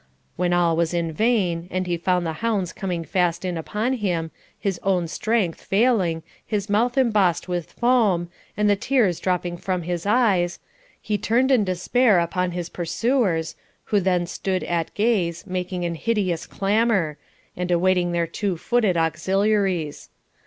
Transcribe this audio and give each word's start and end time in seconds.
When 0.35 0.51
all 0.51 0.75
was 0.75 0.95
in 0.95 1.11
vain, 1.11 1.67
and 1.69 1.85
he 1.85 1.95
found 1.95 2.25
the 2.25 2.33
hounds 2.41 2.73
coming 2.73 3.03
fast 3.05 3.45
in 3.45 3.55
upon 3.55 3.93
him, 3.93 4.31
his 4.57 4.79
own 4.81 5.07
strength 5.07 5.61
failing, 5.61 6.23
his 6.43 6.71
mouth 6.71 6.97
embossed 6.97 7.47
with 7.47 7.71
foam, 7.73 8.27
and 8.57 8.67
the 8.67 8.75
tears 8.75 9.19
dropping 9.19 9.57
from 9.57 9.83
his 9.83 10.07
eyes, 10.07 10.57
he 10.99 11.19
turned 11.19 11.51
in 11.51 11.63
despair 11.63 12.17
upon 12.17 12.49
his 12.49 12.67
pursuers, 12.67 13.55
who 13.83 13.99
then 13.99 14.25
stood 14.25 14.63
at 14.63 14.91
gaze, 14.95 15.45
making 15.45 15.85
an 15.85 15.93
hideous 15.93 16.47
clamour, 16.47 17.19
and 17.55 17.69
awaiting 17.69 18.11
their 18.11 18.25
two 18.25 18.57
footed 18.57 18.97
auxiliaries. 18.97 20.09